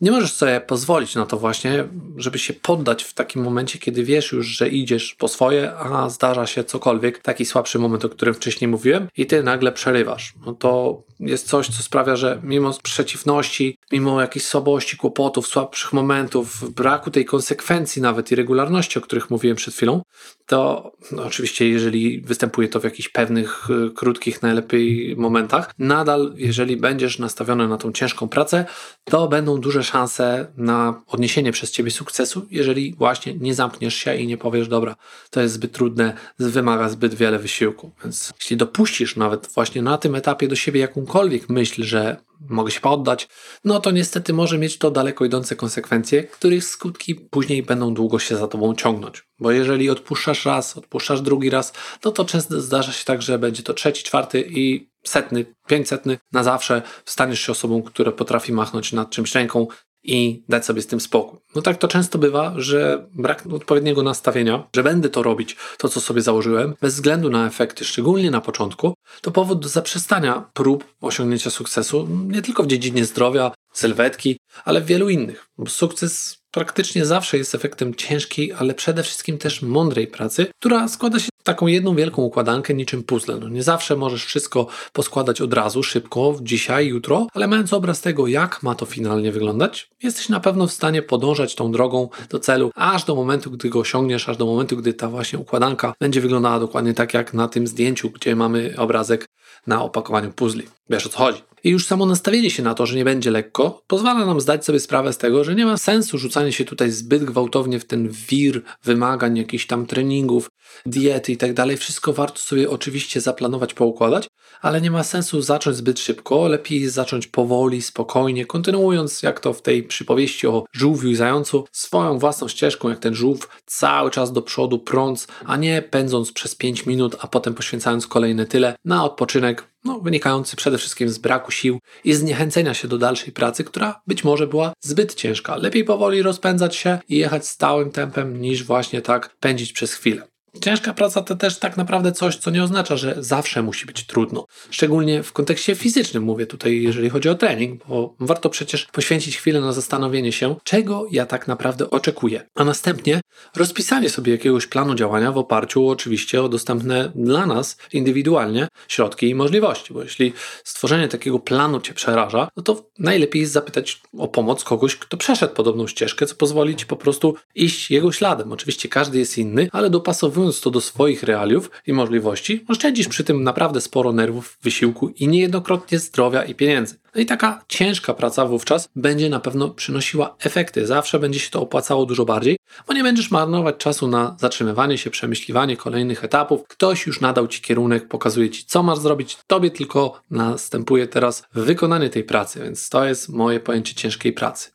Nie 0.00 0.10
możesz 0.10 0.32
sobie 0.32 0.60
pozwolić 0.60 1.14
na 1.14 1.26
to 1.26 1.36
właśnie, 1.36 1.84
żeby 2.16 2.38
się 2.38 2.52
poddać 2.52 3.04
w 3.04 3.14
takim 3.14 3.42
momencie, 3.42 3.78
kiedy 3.78 4.04
wiesz 4.04 4.32
już, 4.32 4.46
że 4.46 4.68
idziesz 4.68 5.14
po 5.14 5.28
swoje, 5.28 5.72
a 5.76 6.08
zdarza 6.10 6.46
się 6.46 6.64
cokolwiek, 6.64 7.18
taki 7.18 7.44
słabszy 7.44 7.78
moment, 7.78 8.04
o 8.04 8.08
którym 8.08 8.34
wcześniej 8.34 8.68
mówiłem 8.68 9.08
i 9.16 9.26
ty 9.26 9.42
nagle 9.42 9.72
przerywasz. 9.72 10.34
No 10.46 10.52
to 10.52 11.02
jest 11.20 11.48
coś, 11.48 11.68
co 11.68 11.82
sprawia, 11.82 12.16
że 12.16 12.40
mimo 12.42 12.72
przeciwności 12.82 13.78
mimo 13.92 14.20
jakiejś 14.20 14.46
słabości, 14.46 14.96
kłopotów, 14.96 15.46
słabszych 15.46 15.92
momentów, 15.92 16.70
braku 16.74 17.10
tej 17.10 17.24
konsekwencji 17.24 18.02
nawet 18.02 18.32
i 18.32 18.34
regularności, 18.34 18.98
o 18.98 19.02
których 19.02 19.30
mówiłem 19.30 19.56
przed 19.56 19.74
chwilą, 19.74 20.02
to 20.46 20.92
no 21.12 21.24
oczywiście 21.24 21.68
jeżeli 21.68 22.20
występuje 22.20 22.68
to 22.68 22.80
w 22.80 22.84
jakichś 22.84 23.08
pewnych 23.08 23.70
y, 23.70 23.90
krótkich, 23.90 24.42
najlepiej 24.42 25.16
momentach, 25.16 25.70
nadal 25.78 26.32
jeżeli 26.36 26.76
będziesz 26.76 27.18
nastawiony 27.18 27.68
na 27.68 27.76
tą 27.76 27.92
ciężką 27.92 28.28
pracę, 28.28 28.64
to 29.04 29.28
będą 29.28 29.60
duże 29.60 29.84
szanse 29.84 30.52
na 30.56 31.02
odniesienie 31.06 31.52
przez 31.52 31.70
ciebie 31.70 31.90
sukcesu, 31.90 32.46
jeżeli 32.50 32.94
właśnie 32.94 33.34
nie 33.34 33.54
zamkniesz 33.54 33.94
się 33.94 34.16
i 34.16 34.26
nie 34.26 34.36
powiesz, 34.36 34.68
dobra, 34.68 34.96
to 35.30 35.40
jest 35.40 35.54
zbyt 35.54 35.72
trudne, 35.72 36.16
wymaga 36.38 36.88
zbyt 36.88 37.14
wiele 37.14 37.38
wysiłku. 37.38 37.90
Więc 38.02 38.32
jeśli 38.40 38.56
dopuścisz 38.56 39.16
nawet 39.16 39.48
właśnie 39.54 39.82
na 39.82 39.98
tym 39.98 40.14
etapie 40.14 40.48
do 40.48 40.56
siebie 40.56 40.80
jakąkolwiek 40.80 41.48
myśl, 41.48 41.82
że 41.84 42.16
mogę 42.48 42.70
się 42.70 42.80
poddać, 42.80 43.28
no 43.64 43.80
to 43.82 43.90
niestety 43.90 44.32
może 44.32 44.58
mieć 44.58 44.78
to 44.78 44.90
daleko 44.90 45.24
idące 45.24 45.56
konsekwencje, 45.56 46.24
których 46.24 46.64
skutki 46.64 47.14
później 47.14 47.62
będą 47.62 47.94
długo 47.94 48.18
się 48.18 48.36
za 48.36 48.48
tobą 48.48 48.74
ciągnąć. 48.74 49.24
Bo 49.38 49.50
jeżeli 49.50 49.90
odpuszczasz 49.90 50.46
raz, 50.46 50.76
odpuszczasz 50.76 51.20
drugi 51.20 51.50
raz, 51.50 51.72
no 52.04 52.10
to 52.10 52.24
często 52.24 52.60
zdarza 52.60 52.92
się 52.92 53.04
tak, 53.04 53.22
że 53.22 53.38
będzie 53.38 53.62
to 53.62 53.74
trzeci, 53.74 54.04
czwarty 54.04 54.44
i 54.50 54.90
setny, 55.04 55.46
pięćsetny 55.66 56.18
na 56.32 56.42
zawsze 56.42 56.82
staniesz 57.04 57.40
się 57.40 57.52
osobą, 57.52 57.82
która 57.82 58.12
potrafi 58.12 58.52
machnąć 58.52 58.92
nad 58.92 59.10
czymś 59.10 59.34
ręką 59.34 59.66
i 60.04 60.44
dać 60.48 60.66
sobie 60.66 60.82
z 60.82 60.86
tym 60.86 61.00
spokój. 61.00 61.38
No 61.54 61.62
tak 61.62 61.76
to 61.76 61.88
często 61.88 62.18
bywa, 62.18 62.52
że 62.56 63.06
brak 63.14 63.46
odpowiedniego 63.52 64.02
nastawienia, 64.02 64.68
że 64.76 64.82
będę 64.82 65.08
to 65.08 65.22
robić, 65.22 65.56
to 65.78 65.88
co 65.88 66.00
sobie 66.00 66.22
założyłem, 66.22 66.74
bez 66.80 66.94
względu 66.94 67.30
na 67.30 67.46
efekty, 67.46 67.84
szczególnie 67.84 68.30
na 68.30 68.40
początku, 68.40 68.94
to 69.20 69.30
powód 69.30 69.60
do 69.60 69.68
zaprzestania 69.68 70.50
prób 70.52 70.84
osiągnięcia 71.00 71.50
sukcesu 71.50 72.08
nie 72.26 72.42
tylko 72.42 72.62
w 72.62 72.66
dziedzinie 72.66 73.04
zdrowia, 73.04 73.52
sylwetki, 73.72 74.36
ale 74.64 74.80
w 74.80 74.86
wielu 74.86 75.08
innych. 75.08 75.48
Sukces 75.68 76.42
praktycznie 76.50 77.06
zawsze 77.06 77.38
jest 77.38 77.54
efektem 77.54 77.94
ciężkiej, 77.94 78.52
ale 78.52 78.74
przede 78.74 79.02
wszystkim 79.02 79.38
też 79.38 79.62
mądrej 79.62 80.06
pracy, 80.06 80.46
która 80.60 80.88
składa 80.88 81.18
się 81.18 81.28
taką 81.42 81.66
jedną 81.66 81.94
wielką 81.94 82.22
układankę 82.22 82.74
niczym 82.74 83.02
puzzle. 83.02 83.36
No 83.40 83.48
nie 83.48 83.62
zawsze 83.62 83.96
możesz 83.96 84.24
wszystko 84.24 84.66
poskładać 84.92 85.40
od 85.40 85.54
razu, 85.54 85.82
szybko, 85.82 86.36
dzisiaj, 86.42 86.86
jutro, 86.86 87.26
ale 87.34 87.48
mając 87.48 87.72
obraz 87.72 88.00
tego, 88.00 88.26
jak 88.26 88.62
ma 88.62 88.74
to 88.74 88.86
finalnie 88.86 89.32
wyglądać, 89.32 89.88
jesteś 90.02 90.28
na 90.28 90.40
pewno 90.40 90.66
w 90.66 90.72
stanie 90.72 91.02
podążać 91.02 91.54
tą 91.54 91.72
drogą 91.72 92.08
do 92.30 92.38
celu, 92.38 92.70
aż 92.74 93.04
do 93.04 93.14
momentu, 93.14 93.50
gdy 93.50 93.68
go 93.68 93.78
osiągniesz, 93.78 94.28
aż 94.28 94.36
do 94.36 94.46
momentu, 94.46 94.76
gdy 94.76 94.94
ta 94.94 95.08
właśnie 95.08 95.38
układanka 95.38 95.94
będzie 96.00 96.20
wyglądała 96.20 96.60
dokładnie 96.60 96.94
tak, 96.94 97.14
jak 97.14 97.34
na 97.34 97.48
tym 97.48 97.66
zdjęciu, 97.66 98.10
gdzie 98.10 98.36
mamy 98.36 98.74
obrazek 98.78 99.26
na 99.66 99.82
opakowaniu 99.82 100.32
puzli. 100.32 100.66
Wiesz 100.90 101.06
o 101.06 101.08
co 101.08 101.18
chodzi. 101.18 101.42
I 101.64 101.70
już 101.70 101.86
samo 101.86 102.06
nastawienie 102.06 102.50
się 102.50 102.62
na 102.62 102.74
to, 102.74 102.86
że 102.86 102.96
nie 102.96 103.04
będzie 103.04 103.30
lekko, 103.30 103.82
pozwala 103.86 104.26
nam 104.26 104.40
zdać 104.40 104.64
sobie 104.64 104.80
sprawę 104.80 105.12
z 105.12 105.18
tego, 105.18 105.44
że 105.44 105.54
nie 105.54 105.66
ma 105.66 105.76
sensu 105.76 106.18
rzucanie 106.18 106.52
się 106.52 106.64
tutaj 106.64 106.90
zbyt 106.90 107.24
gwałtownie 107.24 107.80
w 107.80 107.84
ten 107.84 108.08
wir 108.08 108.62
wymagań, 108.84 109.36
jakichś 109.38 109.66
tam 109.66 109.86
treningów, 109.86 110.50
diety 110.86 111.32
i 111.32 111.36
tak 111.36 111.54
dalej. 111.54 111.76
Wszystko 111.76 112.12
warto 112.12 112.38
sobie 112.38 112.70
oczywiście 112.70 113.20
zaplanować, 113.20 113.74
poukładać, 113.74 114.28
ale 114.62 114.80
nie 114.80 114.90
ma 114.90 115.04
sensu 115.04 115.42
zacząć 115.42 115.76
zbyt 115.76 116.00
szybko. 116.00 116.48
Lepiej 116.48 116.88
zacząć 116.88 117.26
powoli, 117.26 117.82
spokojnie, 117.82 118.46
kontynuując, 118.46 119.22
jak 119.22 119.40
to 119.40 119.52
w 119.52 119.62
tej 119.62 119.82
przypowieści 119.82 120.46
o 120.46 120.64
żółwiu 120.72 121.08
i 121.10 121.16
zającu, 121.16 121.64
swoją 121.72 122.18
własną 122.18 122.48
ścieżką, 122.48 122.88
jak 122.88 122.98
ten 122.98 123.14
żółw, 123.14 123.48
cały 123.66 124.10
czas 124.10 124.32
do 124.32 124.42
przodu 124.42 124.78
prąc, 124.78 125.26
a 125.44 125.56
nie 125.56 125.82
pędząc 125.82 126.32
przez 126.32 126.54
5 126.54 126.86
minut, 126.86 127.16
a 127.20 127.26
potem 127.26 127.54
poświęcając 127.54 128.06
kolejne 128.06 128.46
tyle 128.46 128.74
na 128.84 129.04
odpoczynek, 129.04 129.68
no, 129.84 130.00
wynikający 130.00 130.56
przede 130.56 130.78
wszystkim 130.78 131.08
z 131.08 131.18
braku 131.18 131.50
sił 131.50 131.78
i 132.04 132.14
zniechęcenia 132.14 132.74
się 132.74 132.88
do 132.88 132.98
dalszej 132.98 133.32
pracy, 133.32 133.64
która 133.64 134.00
być 134.06 134.24
może 134.24 134.46
była 134.46 134.72
zbyt 134.80 135.14
ciężka. 135.14 135.56
Lepiej 135.56 135.84
powoli 135.84 136.22
rozpędzać 136.22 136.76
się 136.76 136.98
i 137.08 137.16
jechać 137.16 137.46
stałym 137.46 137.90
tempem, 137.90 138.40
niż 138.40 138.64
właśnie 138.64 139.02
tak 139.02 139.36
pędzić 139.40 139.72
przez 139.72 139.94
chwilę. 139.94 140.31
Ciężka 140.60 140.94
praca 140.94 141.22
to 141.22 141.36
też 141.36 141.58
tak 141.58 141.76
naprawdę 141.76 142.12
coś, 142.12 142.36
co 142.36 142.50
nie 142.50 142.62
oznacza, 142.62 142.96
że 142.96 143.14
zawsze 143.18 143.62
musi 143.62 143.86
być 143.86 144.06
trudno. 144.06 144.46
Szczególnie 144.70 145.22
w 145.22 145.32
kontekście 145.32 145.74
fizycznym 145.74 146.22
mówię 146.22 146.46
tutaj, 146.46 146.82
jeżeli 146.82 147.10
chodzi 147.10 147.28
o 147.28 147.34
trening, 147.34 147.86
bo 147.88 148.14
warto 148.20 148.50
przecież 148.50 148.86
poświęcić 148.86 149.36
chwilę 149.36 149.60
na 149.60 149.72
zastanowienie 149.72 150.32
się, 150.32 150.56
czego 150.64 151.06
ja 151.10 151.26
tak 151.26 151.48
naprawdę 151.48 151.90
oczekuję, 151.90 152.48
a 152.54 152.64
następnie 152.64 153.20
rozpisanie 153.56 154.10
sobie 154.10 154.32
jakiegoś 154.32 154.66
planu 154.66 154.94
działania 154.94 155.32
w 155.32 155.38
oparciu 155.38 155.88
oczywiście 155.88 156.42
o 156.42 156.48
dostępne 156.48 157.12
dla 157.14 157.46
nas 157.46 157.76
indywidualnie 157.92 158.68
środki 158.88 159.28
i 159.28 159.34
możliwości, 159.34 159.94
bo 159.94 160.02
jeśli 160.02 160.32
stworzenie 160.64 161.08
takiego 161.08 161.38
planu 161.38 161.80
cię 161.80 161.94
przeraża, 161.94 162.48
no 162.56 162.62
to 162.62 162.90
najlepiej 162.98 163.40
jest 163.40 163.52
zapytać 163.52 164.00
o 164.18 164.28
pomoc 164.28 164.64
kogoś, 164.64 164.96
kto 164.96 165.16
przeszedł 165.16 165.54
podobną 165.54 165.86
ścieżkę, 165.86 166.26
co 166.26 166.34
pozwoli 166.34 166.76
ci 166.76 166.86
po 166.86 166.96
prostu 166.96 167.34
iść 167.54 167.90
jego 167.90 168.12
śladem. 168.12 168.52
Oczywiście 168.52 168.88
każdy 168.88 169.18
jest 169.18 169.38
inny, 169.38 169.68
ale 169.72 169.90
dopasowując 169.90 170.41
dostosowując 170.46 170.60
to 170.60 170.70
do 170.70 170.80
swoich 170.80 171.22
realiów 171.22 171.70
i 171.86 171.92
możliwości, 171.92 172.64
oszczędzisz 172.68 173.08
przy 173.08 173.24
tym 173.24 173.44
naprawdę 173.44 173.80
sporo 173.80 174.12
nerwów, 174.12 174.58
wysiłku 174.62 175.08
i 175.08 175.28
niejednokrotnie 175.28 175.98
zdrowia 175.98 176.42
i 176.44 176.54
pieniędzy. 176.54 176.96
No 177.14 177.20
i 177.20 177.26
taka 177.26 177.64
ciężka 177.68 178.14
praca 178.14 178.46
wówczas 178.46 178.88
będzie 178.96 179.28
na 179.28 179.40
pewno 179.40 179.68
przynosiła 179.68 180.36
efekty. 180.38 180.86
Zawsze 180.86 181.18
będzie 181.18 181.40
się 181.40 181.50
to 181.50 181.60
opłacało 181.60 182.06
dużo 182.06 182.24
bardziej, 182.24 182.56
bo 182.86 182.94
nie 182.94 183.02
będziesz 183.02 183.30
marnować 183.30 183.76
czasu 183.76 184.08
na 184.08 184.36
zatrzymywanie 184.40 184.98
się, 184.98 185.10
przemyśliwanie 185.10 185.76
kolejnych 185.76 186.24
etapów. 186.24 186.60
Ktoś 186.68 187.06
już 187.06 187.20
nadał 187.20 187.48
ci 187.48 187.62
kierunek, 187.62 188.08
pokazuje 188.08 188.50
ci, 188.50 188.64
co 188.66 188.82
masz 188.82 188.98
zrobić. 188.98 189.38
Tobie 189.46 189.70
tylko 189.70 190.20
następuje 190.30 191.06
teraz 191.06 191.44
wykonanie 191.54 192.10
tej 192.10 192.24
pracy, 192.24 192.60
więc 192.64 192.88
to 192.88 193.04
jest 193.04 193.28
moje 193.28 193.60
pojęcie 193.60 193.94
ciężkiej 193.94 194.32
pracy. 194.32 194.70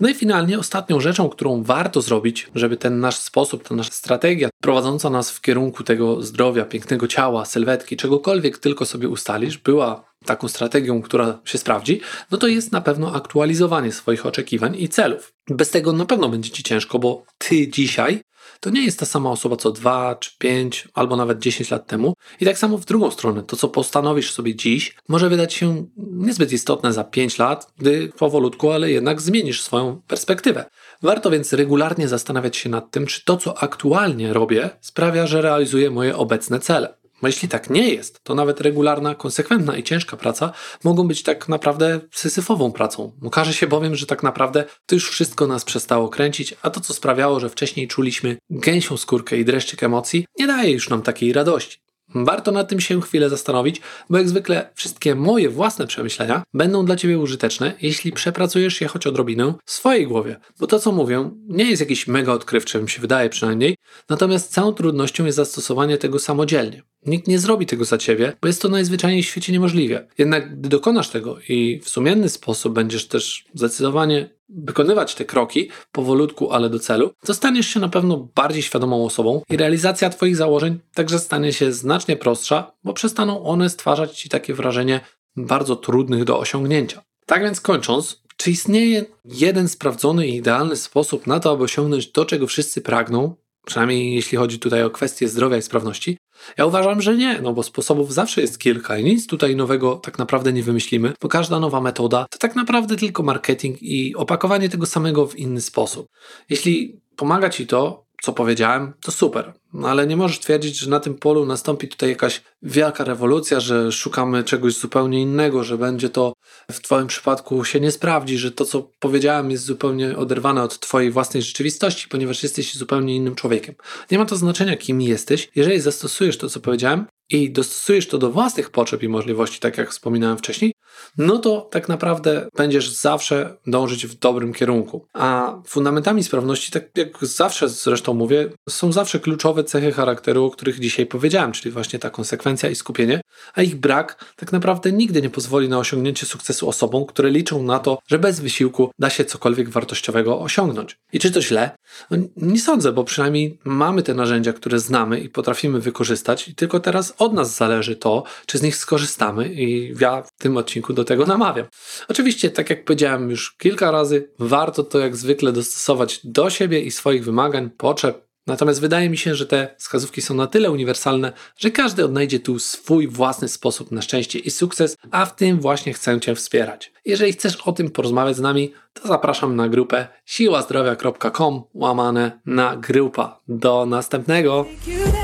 No 0.00 0.08
i 0.08 0.14
finalnie 0.14 0.58
ostatnią 0.58 1.00
rzeczą, 1.00 1.28
którą 1.28 1.62
warto 1.62 2.02
zrobić, 2.02 2.50
żeby 2.54 2.76
ten 2.76 3.00
nasz 3.00 3.16
sposób, 3.16 3.68
ta 3.68 3.74
nasza 3.74 3.90
strategia 3.92 4.48
prowadząca 4.62 5.10
nas 5.10 5.30
w 5.30 5.40
kierunku 5.40 5.84
tego 5.84 6.22
zdrowia, 6.22 6.64
pięknego 6.64 7.08
ciała, 7.08 7.44
sylwetki, 7.44 7.96
czegokolwiek 7.96 8.58
tylko 8.58 8.86
sobie 8.86 9.08
ustalisz, 9.08 9.58
była 9.58 10.04
taką 10.24 10.48
strategią, 10.48 11.02
która 11.02 11.38
się 11.44 11.58
sprawdzi, 11.58 12.00
no 12.30 12.38
to 12.38 12.46
jest 12.46 12.72
na 12.72 12.80
pewno 12.80 13.14
aktualizowanie 13.14 13.92
swoich 13.92 14.26
oczekiwań 14.26 14.76
i 14.78 14.88
celów. 14.88 15.32
Bez 15.50 15.70
tego 15.70 15.92
na 15.92 16.06
pewno 16.06 16.28
będzie 16.28 16.50
ci 16.50 16.62
ciężko, 16.62 16.98
bo 16.98 17.24
ty 17.38 17.68
dzisiaj 17.68 18.20
to 18.60 18.70
nie 18.70 18.84
jest 18.84 18.98
ta 18.98 19.06
sama 19.06 19.30
osoba 19.30 19.56
co 19.56 19.72
2 19.72 20.14
czy 20.14 20.30
5 20.38 20.88
albo 20.94 21.16
nawet 21.16 21.38
10 21.38 21.70
lat 21.70 21.86
temu. 21.86 22.14
I 22.40 22.44
tak 22.44 22.58
samo 22.58 22.78
w 22.78 22.84
drugą 22.84 23.10
stronę, 23.10 23.42
to 23.42 23.56
co 23.56 23.68
postanowisz 23.68 24.32
sobie 24.32 24.54
dziś, 24.54 24.94
może 25.08 25.28
wydać 25.28 25.54
się 25.54 25.86
niezbyt 25.96 26.52
istotne 26.52 26.92
za 26.92 27.04
5 27.04 27.38
lat, 27.38 27.72
gdy 27.78 28.08
powolutku, 28.08 28.70
ale 28.70 28.90
jednak 28.90 29.20
zmienisz 29.20 29.62
swoją 29.62 30.00
perspektywę. 30.06 30.64
Warto 31.02 31.30
więc 31.30 31.52
regularnie 31.52 32.08
zastanawiać 32.08 32.56
się 32.56 32.68
nad 32.68 32.90
tym, 32.90 33.06
czy 33.06 33.24
to, 33.24 33.36
co 33.36 33.62
aktualnie 33.62 34.32
robię, 34.32 34.70
sprawia, 34.80 35.26
że 35.26 35.42
realizuję 35.42 35.90
moje 35.90 36.16
obecne 36.16 36.60
cele. 36.60 36.99
Bo 37.22 37.28
jeśli 37.28 37.48
tak 37.48 37.70
nie 37.70 37.94
jest, 37.94 38.20
to 38.22 38.34
nawet 38.34 38.60
regularna, 38.60 39.14
konsekwentna 39.14 39.76
i 39.76 39.82
ciężka 39.82 40.16
praca 40.16 40.52
mogą 40.84 41.08
być 41.08 41.22
tak 41.22 41.48
naprawdę 41.48 42.00
sysyfową 42.12 42.72
pracą. 42.72 43.12
Okaże 43.22 43.54
się 43.54 43.66
bowiem, 43.66 43.96
że 43.96 44.06
tak 44.06 44.22
naprawdę 44.22 44.64
to 44.86 44.94
już 44.94 45.10
wszystko 45.10 45.46
nas 45.46 45.64
przestało 45.64 46.08
kręcić, 46.08 46.54
a 46.62 46.70
to, 46.70 46.80
co 46.80 46.94
sprawiało, 46.94 47.40
że 47.40 47.48
wcześniej 47.48 47.88
czuliśmy 47.88 48.36
gęsią 48.50 48.96
skórkę 48.96 49.36
i 49.36 49.44
dreszczyk 49.44 49.82
emocji, 49.82 50.26
nie 50.38 50.46
daje 50.46 50.72
już 50.72 50.88
nam 50.88 51.02
takiej 51.02 51.32
radości. 51.32 51.80
Warto 52.14 52.52
nad 52.52 52.68
tym 52.68 52.80
się 52.80 53.00
chwilę 53.00 53.28
zastanowić, 53.28 53.80
bo 54.10 54.18
jak 54.18 54.28
zwykle 54.28 54.70
wszystkie 54.74 55.14
moje 55.14 55.48
własne 55.48 55.86
przemyślenia 55.86 56.42
będą 56.54 56.84
dla 56.84 56.96
Ciebie 56.96 57.18
użyteczne, 57.18 57.72
jeśli 57.82 58.12
przepracujesz 58.12 58.80
je 58.80 58.88
choć 58.88 59.06
odrobinę 59.06 59.54
w 59.64 59.70
swojej 59.70 60.06
głowie. 60.06 60.36
Bo 60.60 60.66
to, 60.66 60.78
co 60.78 60.92
mówię, 60.92 61.30
nie 61.48 61.64
jest 61.64 61.80
jakiś 61.80 62.06
mega 62.06 62.32
odkrywcze, 62.32 62.82
mi 62.82 62.90
się 62.90 63.00
wydaje 63.00 63.28
przynajmniej, 63.28 63.76
natomiast 64.08 64.52
całą 64.52 64.72
trudnością 64.72 65.24
jest 65.24 65.36
zastosowanie 65.36 65.98
tego 65.98 66.18
samodzielnie. 66.18 66.82
Nikt 67.06 67.28
nie 67.28 67.38
zrobi 67.38 67.66
tego 67.66 67.84
za 67.84 67.98
ciebie, 67.98 68.32
bo 68.42 68.48
jest 68.48 68.62
to 68.62 68.68
najzwyczajniej 68.68 69.22
w 69.22 69.26
świecie 69.26 69.52
niemożliwe. 69.52 70.06
Jednak 70.18 70.58
gdy 70.58 70.68
dokonasz 70.68 71.08
tego 71.08 71.36
i 71.48 71.80
w 71.84 71.88
sumienny 71.88 72.28
sposób 72.28 72.74
będziesz 72.74 73.08
też 73.08 73.44
zdecydowanie 73.54 74.30
wykonywać 74.48 75.14
te 75.14 75.24
kroki 75.24 75.70
powolutku, 75.92 76.52
ale 76.52 76.70
do 76.70 76.78
celu, 76.78 77.10
to 77.26 77.34
staniesz 77.34 77.66
się 77.66 77.80
na 77.80 77.88
pewno 77.88 78.28
bardziej 78.34 78.62
świadomą 78.62 79.04
osobą 79.04 79.42
i 79.50 79.56
realizacja 79.56 80.10
Twoich 80.10 80.36
założeń 80.36 80.78
także 80.94 81.18
stanie 81.18 81.52
się 81.52 81.72
znacznie 81.72 82.16
prostsza, 82.16 82.72
bo 82.84 82.92
przestaną 82.92 83.44
one 83.44 83.70
stwarzać 83.70 84.18
Ci 84.18 84.28
takie 84.28 84.54
wrażenie 84.54 85.00
bardzo 85.36 85.76
trudnych 85.76 86.24
do 86.24 86.38
osiągnięcia. 86.38 87.02
Tak 87.26 87.42
więc 87.42 87.60
kończąc, 87.60 88.22
czy 88.36 88.50
istnieje 88.50 89.04
jeden 89.24 89.68
sprawdzony 89.68 90.28
i 90.28 90.36
idealny 90.36 90.76
sposób 90.76 91.26
na 91.26 91.40
to, 91.40 91.50
aby 91.50 91.64
osiągnąć 91.64 92.12
to, 92.12 92.24
czego 92.24 92.46
wszyscy 92.46 92.80
pragną, 92.80 93.34
przynajmniej 93.66 94.14
jeśli 94.14 94.38
chodzi 94.38 94.58
tutaj 94.58 94.82
o 94.82 94.90
kwestie 94.90 95.28
zdrowia 95.28 95.56
i 95.56 95.62
sprawności? 95.62 96.16
Ja 96.58 96.66
uważam, 96.66 97.02
że 97.02 97.16
nie, 97.16 97.40
no 97.42 97.52
bo 97.52 97.62
sposobów 97.62 98.14
zawsze 98.14 98.40
jest 98.40 98.58
kilka 98.58 98.98
i 98.98 99.04
nic 99.04 99.26
tutaj 99.26 99.56
nowego 99.56 99.96
tak 99.96 100.18
naprawdę 100.18 100.52
nie 100.52 100.62
wymyślimy, 100.62 101.12
bo 101.20 101.28
każda 101.28 101.60
nowa 101.60 101.80
metoda 101.80 102.26
to 102.30 102.38
tak 102.38 102.56
naprawdę 102.56 102.96
tylko 102.96 103.22
marketing 103.22 103.82
i 103.82 104.16
opakowanie 104.16 104.68
tego 104.68 104.86
samego 104.86 105.26
w 105.26 105.38
inny 105.38 105.60
sposób. 105.60 106.08
Jeśli 106.48 107.00
pomaga 107.16 107.50
Ci 107.50 107.66
to, 107.66 108.04
co 108.22 108.32
powiedziałem, 108.32 108.92
to 109.02 109.12
super. 109.12 109.52
No 109.72 109.88
ale 109.88 110.06
nie 110.06 110.16
możesz 110.16 110.38
twierdzić, 110.38 110.78
że 110.78 110.90
na 110.90 111.00
tym 111.00 111.14
polu 111.14 111.46
nastąpi 111.46 111.88
tutaj 111.88 112.08
jakaś 112.08 112.42
wielka 112.62 113.04
rewolucja, 113.04 113.60
że 113.60 113.92
szukamy 113.92 114.44
czegoś 114.44 114.74
zupełnie 114.74 115.20
innego, 115.22 115.64
że 115.64 115.78
będzie 115.78 116.08
to 116.08 116.32
w 116.70 116.80
Twoim 116.80 117.06
przypadku 117.06 117.64
się 117.64 117.80
nie 117.80 117.90
sprawdzi, 117.90 118.38
że 118.38 118.52
to, 118.52 118.64
co 118.64 118.90
powiedziałem, 118.98 119.50
jest 119.50 119.64
zupełnie 119.64 120.16
oderwane 120.16 120.62
od 120.62 120.80
Twojej 120.80 121.10
własnej 121.10 121.42
rzeczywistości, 121.42 122.08
ponieważ 122.08 122.42
jesteś 122.42 122.74
zupełnie 122.74 123.16
innym 123.16 123.34
człowiekiem. 123.34 123.74
Nie 124.10 124.18
ma 124.18 124.24
to 124.24 124.36
znaczenia, 124.36 124.76
kim 124.76 125.00
jesteś. 125.00 125.50
Jeżeli 125.54 125.80
zastosujesz 125.80 126.38
to, 126.38 126.48
co 126.48 126.60
powiedziałem, 126.60 127.06
i 127.30 127.50
dostosujesz 127.50 128.06
to 128.06 128.18
do 128.18 128.30
własnych 128.30 128.70
potrzeb 128.70 129.02
i 129.02 129.08
możliwości, 129.08 129.60
tak 129.60 129.78
jak 129.78 129.90
wspominałem 129.90 130.38
wcześniej, 130.38 130.72
no 131.18 131.38
to 131.38 131.68
tak 131.70 131.88
naprawdę 131.88 132.48
będziesz 132.56 132.90
zawsze 132.90 133.56
dążyć 133.66 134.06
w 134.06 134.18
dobrym 134.18 134.52
kierunku. 134.52 135.06
A 135.12 135.58
fundamentami 135.66 136.24
sprawności, 136.24 136.72
tak 136.72 136.84
jak 136.96 137.08
zawsze 137.20 137.68
zresztą 137.68 138.14
mówię, 138.14 138.48
są 138.68 138.92
zawsze 138.92 139.20
kluczowe 139.20 139.64
cechy 139.64 139.92
charakteru, 139.92 140.44
o 140.44 140.50
których 140.50 140.80
dzisiaj 140.80 141.06
powiedziałem, 141.06 141.52
czyli 141.52 141.72
właśnie 141.72 141.98
ta 141.98 142.10
konsekwencja 142.10 142.70
i 142.70 142.74
skupienie, 142.74 143.20
a 143.54 143.62
ich 143.62 143.76
brak 143.76 144.24
tak 144.36 144.52
naprawdę 144.52 144.92
nigdy 144.92 145.22
nie 145.22 145.30
pozwoli 145.30 145.68
na 145.68 145.78
osiągnięcie 145.78 146.26
sukcesu 146.26 146.68
osobom, 146.68 147.06
które 147.06 147.30
liczą 147.30 147.62
na 147.62 147.78
to, 147.78 147.98
że 148.08 148.18
bez 148.18 148.40
wysiłku 148.40 148.90
da 148.98 149.10
się 149.10 149.24
cokolwiek 149.24 149.68
wartościowego 149.68 150.40
osiągnąć. 150.40 150.96
I 151.12 151.18
czy 151.18 151.30
to 151.30 151.42
źle? 151.42 151.70
No, 152.10 152.16
nie 152.36 152.60
sądzę, 152.60 152.92
bo 152.92 153.04
przynajmniej 153.04 153.58
mamy 153.64 154.02
te 154.02 154.14
narzędzia, 154.14 154.52
które 154.52 154.78
znamy 154.78 155.20
i 155.20 155.28
potrafimy 155.28 155.80
wykorzystać, 155.80 156.48
i 156.48 156.54
tylko 156.54 156.80
teraz 156.80 157.14
od 157.18 157.32
nas 157.32 157.56
zależy 157.56 157.96
to, 157.96 158.22
czy 158.46 158.58
z 158.58 158.62
nich 158.62 158.76
skorzystamy, 158.76 159.54
i 159.54 159.94
ja 160.00 160.22
w 160.22 160.30
tym 160.38 160.56
odcinku 160.56 160.92
do 161.00 161.04
tego 161.04 161.26
namawiam. 161.26 161.66
Oczywiście, 162.08 162.50
tak 162.50 162.70
jak 162.70 162.84
powiedziałem 162.84 163.30
już 163.30 163.56
kilka 163.56 163.90
razy, 163.90 164.28
warto 164.38 164.82
to 164.82 164.98
jak 164.98 165.16
zwykle 165.16 165.52
dostosować 165.52 166.20
do 166.24 166.50
siebie 166.50 166.80
i 166.80 166.90
swoich 166.90 167.24
wymagań, 167.24 167.70
potrzeb, 167.70 168.29
Natomiast 168.50 168.80
wydaje 168.80 169.10
mi 169.10 169.16
się, 169.16 169.34
że 169.34 169.46
te 169.46 169.74
wskazówki 169.78 170.22
są 170.22 170.34
na 170.34 170.46
tyle 170.46 170.70
uniwersalne, 170.70 171.32
że 171.56 171.70
każdy 171.70 172.04
odnajdzie 172.04 172.40
tu 172.40 172.58
swój 172.58 173.08
własny 173.08 173.48
sposób 173.48 173.92
na 173.92 174.02
szczęście 174.02 174.38
i 174.38 174.50
sukces, 174.50 174.96
a 175.10 175.26
w 175.26 175.36
tym 175.36 175.60
właśnie 175.60 175.92
chcę 175.92 176.20
Cię 176.20 176.34
wspierać. 176.34 176.92
Jeżeli 177.04 177.32
chcesz 177.32 177.56
o 177.56 177.72
tym 177.72 177.90
porozmawiać 177.90 178.36
z 178.36 178.40
nami, 178.40 178.72
to 178.92 179.08
zapraszam 179.08 179.56
na 179.56 179.68
grupę 179.68 180.06
siłazdrowia.com 180.24 181.62
łamane 181.74 182.40
na 182.46 182.76
grupa. 182.76 183.40
Do 183.48 183.86
następnego. 183.86 184.66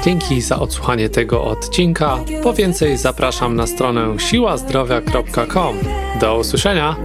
Dzięki 0.05 0.41
za 0.41 0.59
odsłuchanie 0.59 1.09
tego 1.09 1.45
odcinka. 1.45 2.19
Po 2.43 2.53
więcej 2.53 2.97
zapraszam 2.97 3.57
na 3.57 3.67
stronę 3.67 4.19
siłazdrowia.com. 4.19 5.77
Do 6.21 6.39
usłyszenia. 6.39 6.97